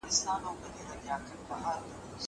زه 0.19 0.33
د 0.41 0.45
تکړښت 0.61 1.29
لپاره 1.39 1.69
تللي 1.75 1.97
دي! 2.09 2.17